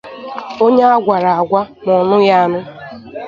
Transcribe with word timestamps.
onye 0.65 0.83
a 0.95 0.97
gwara 1.03 1.31
agwa 1.41 1.61
ma 1.83 1.91
ọ 1.99 2.01
nụghị 2.07 2.31
anụ 2.41 2.59